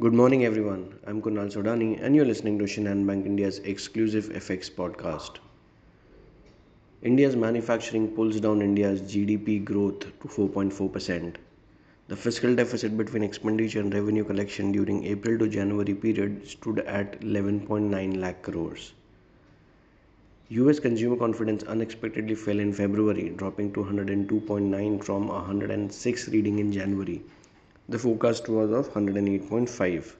[0.00, 0.96] Good morning, everyone.
[1.08, 5.38] I'm Kunal Sodani, and you're listening to Shinhan Bank India's exclusive FX podcast.
[7.02, 11.34] India's manufacturing pulls down India's GDP growth to 4.4%.
[12.06, 17.20] The fiscal deficit between expenditure and revenue collection during April to January period stood at
[17.22, 18.92] 11.9 lakh crores.
[20.50, 27.20] US consumer confidence unexpectedly fell in February, dropping to 102.9 from 106 reading in January.
[27.90, 30.12] The forecast was of 108.5.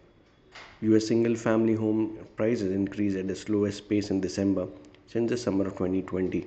[0.81, 4.67] US single family home prices increased at the slowest pace in December
[5.07, 6.47] since the summer of 2020.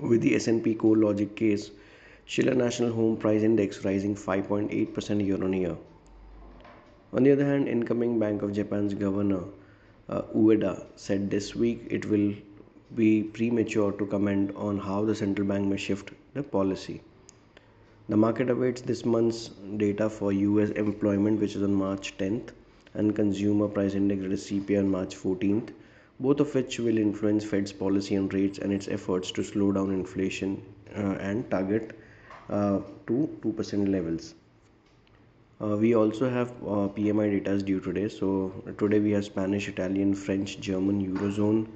[0.00, 1.70] With the S&P CoreLogic case,
[2.26, 5.76] Shiller National Home Price Index rising 5.8% year on year.
[7.14, 9.44] On the other hand, incoming Bank of Japan's governor
[10.10, 12.34] uh, Ueda said this week it will
[12.94, 17.00] be premature to comment on how the central bank may shift the policy.
[18.08, 22.52] The market awaits this month's data for US employment, which is on March 10th,
[22.94, 25.68] and consumer price index, CPI, on March 14th,
[26.18, 29.92] both of which will influence Fed's policy on rates and its efforts to slow down
[29.92, 30.62] inflation
[30.96, 31.98] uh, and target
[32.48, 34.34] uh, to 2% levels.
[35.60, 38.08] Uh, we also have uh, PMI data due today.
[38.08, 41.66] So today we have Spanish, Italian, French, German, Eurozone,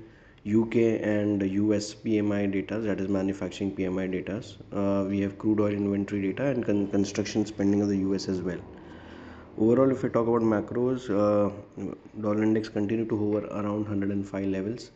[0.45, 4.43] UK and US PMI data, that is manufacturing PMI data.
[4.77, 8.41] Uh, we have crude oil inventory data and con- construction spending of the US as
[8.43, 8.59] well.
[9.57, 11.53] Overall, if we talk about macros, uh,
[12.20, 14.91] dollar index continue to hover around 105 levels.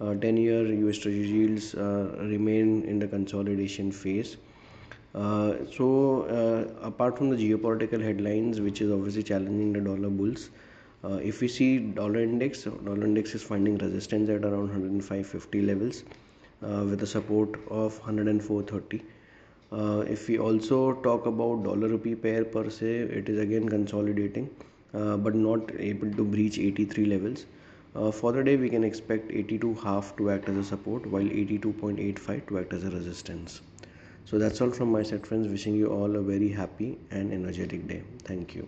[0.00, 4.36] Uh, 10 year US Treasury yields uh, remain in the consolidation phase.
[5.12, 10.50] Uh, so, uh, apart from the geopolitical headlines, which is obviously challenging the dollar bulls,
[11.04, 16.04] uh, if we see dollar index, dollar index is finding resistance at around 105.50 levels
[16.62, 19.02] uh, with a support of 104.30.
[19.72, 22.86] Uh, if we also talk about dollar rupee pair per se,
[23.20, 24.48] it is again consolidating,
[24.94, 27.46] uh, but not able to breach 83 levels.
[27.94, 31.22] Uh, for the day, we can expect 82 half to act as a support, while
[31.22, 33.60] 82.85 to act as a resistance.
[34.24, 35.48] So that's all from my side, friends.
[35.48, 38.02] Wishing you all a very happy and energetic day.
[38.24, 38.66] Thank you.